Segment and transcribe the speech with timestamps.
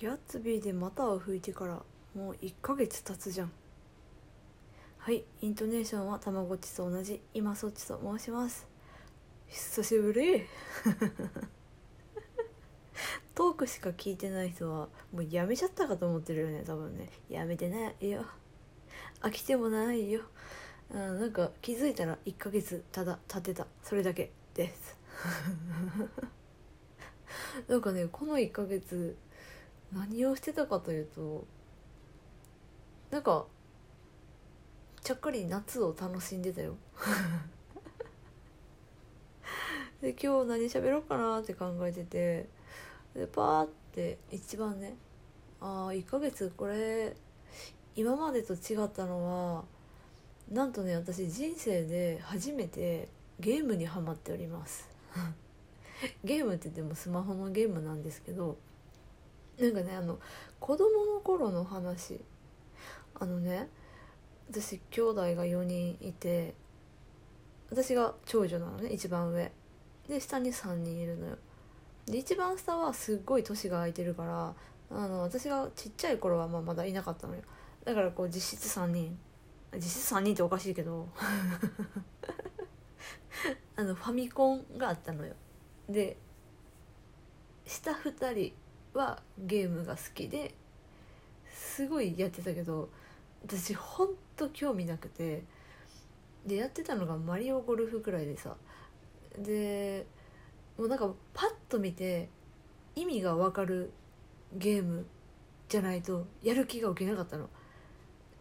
[0.00, 1.74] ギャッツビーでまたを吹いてから
[2.14, 3.52] もう1ヶ月経つじゃん。
[4.96, 7.20] はいイントネーションはたまごっちと同じ。
[7.34, 8.66] 今そっちと申します。
[9.48, 10.46] 久しぶり。
[13.36, 17.10] トークしか聞いてない人はもうやめちゃったかと思ってるよね多分ね。
[17.28, 18.24] やめてないよ。
[19.20, 20.22] 飽きてもないよ。
[20.94, 23.66] あなんか気づいたら1ヶ月ただ経ってた。
[23.82, 24.96] それだけです。
[27.68, 29.18] なんかねこの1ヶ月
[29.92, 31.46] 何をしてたかというと
[33.10, 33.46] なんか
[35.02, 36.76] ちゃっかり夏を楽しんでたよ。
[40.00, 42.48] で今日何喋ろうかなって考えてて
[43.14, 44.96] でパーって一番ね
[45.60, 47.16] ああ1ヶ月これ
[47.96, 49.64] 今までと違ったのは
[50.50, 53.08] なんとね私人生で初めて
[53.40, 54.88] ゲームにはまっております。
[56.24, 58.56] ゲームって言ってもスマホのゲームなんですけど
[59.60, 60.18] なんかねあの
[60.58, 62.20] 子供の頃の話。
[63.14, 63.68] あのね
[64.50, 66.54] 私兄弟が4人いて
[67.70, 69.52] 私が長女なのね一番上。
[70.08, 71.38] で下に3人いるのよ。
[72.06, 74.54] で一番下はすっごい年が空いてるから
[74.90, 77.42] あの私がちっちゃい頃はまあまだいなかったのよ。
[77.84, 79.18] だからこう実質3人。
[79.74, 81.08] 実質3人っておかしいけど。
[83.76, 85.34] あのファミコンがあったのよ。
[85.88, 86.16] で
[87.64, 88.52] 下2人
[88.94, 90.54] はゲームが好きで
[91.52, 92.88] すごいやってたけど
[93.46, 95.44] 私ほんと興味なくて
[96.46, 98.56] でやってたのがマリオゴルフくらいでさ
[99.38, 100.06] で
[100.78, 102.28] もうなんかパッと見て
[102.96, 103.92] 意味が分かる
[104.54, 105.06] ゲーム
[105.68, 107.48] じゃないとやる気が起きなかったの。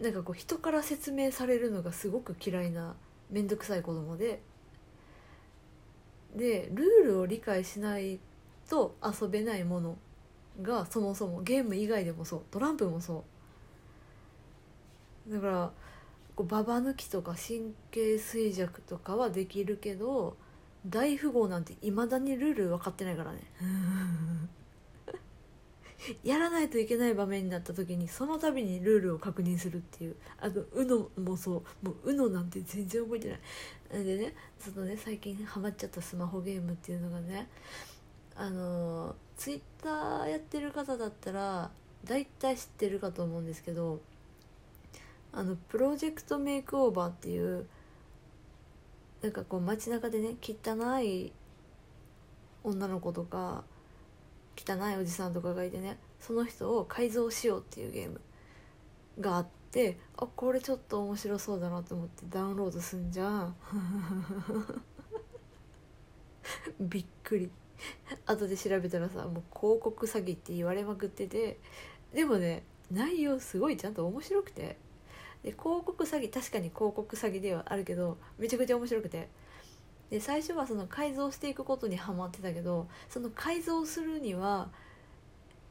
[0.00, 2.96] なんかこう人から説明されるのがすごく嫌いな
[3.30, 4.42] 面倒くさい子供で
[6.34, 8.18] でルールを理解しない
[8.68, 9.96] と遊べないもの
[10.62, 12.42] がそもそもゲーム以外でもそう。
[12.50, 13.24] トランプもそ
[15.28, 15.32] う。
[15.32, 15.70] だから
[16.36, 20.36] こうババ抜きとか神経衰弱とかはできるけど
[20.86, 23.40] 大富豪なんていまだにルール分かってないからね。
[26.22, 30.16] やらないといけない場面になった時にその度にルールを確認するっていう。
[30.38, 31.86] あと UNO もそう。
[31.86, 33.40] もう UNO なんて全然覚えてない。
[33.94, 37.48] なんでねそのね最近ハマっちゃったスマホゲームっていうのがね
[38.36, 41.70] あのツイッターやってる方だったら
[42.04, 44.00] 大体知ってるかと思うんですけど
[45.32, 47.66] あのプロジェクトメイクオーバーっていう
[49.22, 51.32] なんかこう街中でね汚い
[52.62, 53.64] 女の子とか
[54.56, 58.20] 汚いおじさんとかがいてねその人を改造しようっていうゲーム
[59.20, 63.56] があってあこれちょっと面白そうだなと思ってダウンロードすんじゃん。
[66.80, 67.50] びっくり。
[68.26, 71.58] 後で調べたらさもう広告詐欺って言われまくってて
[72.12, 74.76] でもね内容すごいちゃんと面白くて。
[75.42, 79.28] で広告詐欺確かに広告詐欺ではあるけどめちゃくちゃ面白くて。
[80.10, 84.70] で最初はその改造していくことにハマってたけどその改造するには、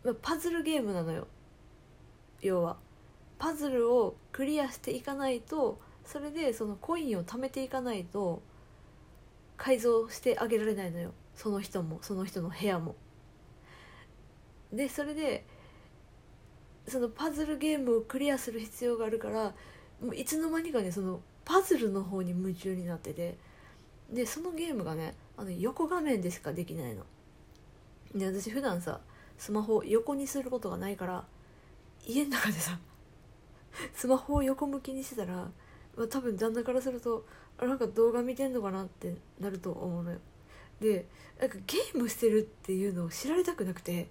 [0.03, 1.28] ま、パズルゲームなのよ。
[2.41, 2.78] 要は。
[3.40, 8.41] パズルをクリアしていかないとそれでそのコインを貯めていかないと
[9.58, 11.14] 改造してあげられないのよ。
[11.36, 12.96] その人もその人の部屋も。
[14.72, 15.46] でそれで
[16.88, 19.54] そのパズルゲームをクリアする必要があるから
[20.02, 23.38] もういつの間にかねそのパズルの方に夢中になってて
[24.12, 27.04] でそのゲームがねあの横画面でしかできないの。
[28.14, 29.00] で私普段さ
[29.38, 31.26] スマホを横にすることがないから
[32.06, 32.80] 家の中でさ
[33.94, 35.52] スマホを横向きにしてたら、
[35.96, 37.26] まあ、多分旦那からすると
[37.58, 40.20] あなんか動画見てんのかなってなると思うのよ。
[40.84, 41.08] で
[41.40, 44.10] なんかゲームしてるっていうのを知られたくなくて。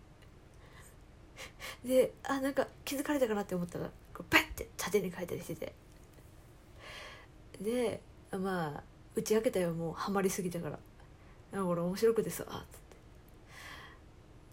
[1.84, 5.75] であなんか気づかれたかなって思ったらこうパッて縦に書いたりしてて。
[7.60, 8.00] で
[8.31, 8.83] まあ
[9.15, 10.78] 打ち明けたよもうハマりすぎたから
[11.53, 12.81] 「あこれ面白くてさ」っつっ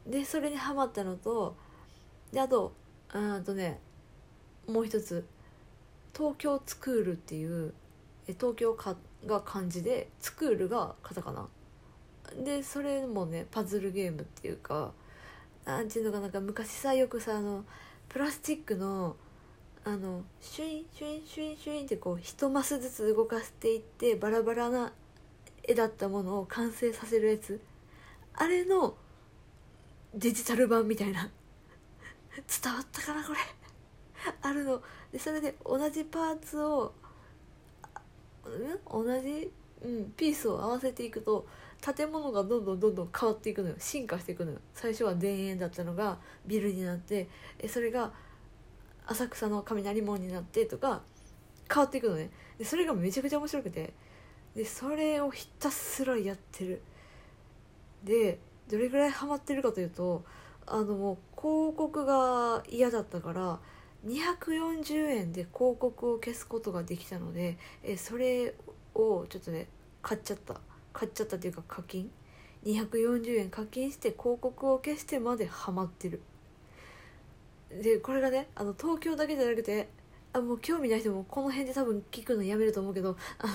[0.06, 0.20] て。
[0.20, 1.56] でそれにハマったのと
[2.32, 2.74] であと
[3.10, 3.80] あとね
[4.68, 5.26] もう一つ。
[6.16, 7.74] 東京ツクールっていう
[8.28, 11.48] 東京かが漢字でツクールがカタカナ。
[12.44, 14.92] でそれもねパズルゲームっていうか
[15.66, 17.64] なんていうのかなんか昔さよくさあの
[18.08, 19.16] プラスチックの
[19.86, 24.92] あのシュインシュインシュインシュインってこう一マスずつ動かしていってバラバラな
[25.64, 27.62] 絵だったものを完成させるやつ。
[28.34, 28.96] あれの
[30.14, 31.30] デジタル版みたいな。
[32.64, 33.40] 伝わったかなこれ。
[34.42, 34.82] あるの。
[35.12, 36.94] でそれで同じパーツを、
[38.92, 39.52] 同じ、
[39.84, 41.48] うん、ピースを合わせていくと
[41.82, 43.76] 建物がどんどんどんどん変わっていくのよ。
[43.80, 44.60] 進化していくのよ。
[44.74, 48.12] 最初は田園だったのがビルになってえそれが
[49.08, 51.02] 浅草の雷門になってとか
[51.72, 52.30] 変わっていくのね。
[52.58, 53.94] でそれがめちゃくちゃ面白くて。
[54.56, 56.82] でそれをひたすらやってる。
[58.04, 58.40] で
[58.70, 60.24] どれぐらいハマってるかというと
[60.66, 63.60] あのもう広告が嫌だったから
[64.06, 68.56] 240円で広告を消すことができたのでえそれ
[68.94, 69.68] をちょっとね
[70.02, 70.62] 買っちゃった。
[70.94, 72.10] 買っちゃったっていうか課金
[72.66, 76.22] ？240円課金して広告を消してまでハマってる。
[77.70, 79.90] でこれがねあの東京だけじゃなくて
[80.34, 83.54] あもう興味ない人もこの辺で多分聞くのやめると思うけどあの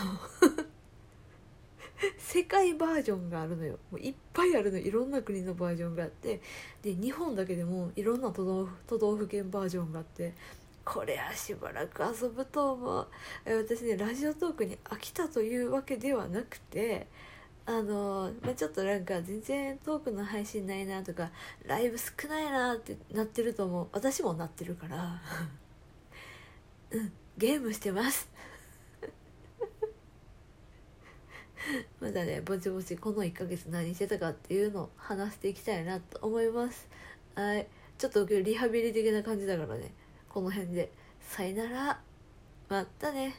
[2.18, 3.78] 世界バージョンがあるのよ。
[3.90, 6.40] もういっぱいあるのいろんな国のバージョンがあって。
[6.82, 10.34] で日本だけでもいろんな都道都道府県バージョンがあって。
[10.84, 13.08] これはしばらく遊ぶと思う。
[13.46, 17.06] 私ねラジオトークに飽きたというわけではなくて
[17.66, 21.30] あの、まあ、ちょっとなんか全然トークの配信ないなとか
[21.66, 23.88] ライブ少ないなってなってると思う。
[23.92, 25.20] 私もなってるから。
[26.90, 28.28] うんゲームしてます。
[32.00, 36.88] まだねぼちぼちこの1ヶ月何してたかっていうのを話していきたいなと思います。
[37.34, 37.66] はい。
[37.98, 39.92] ちょっと今日リハビリ的な感じだからね。
[40.34, 40.90] この辺で。
[41.20, 42.00] さよなら。
[42.68, 43.36] またね。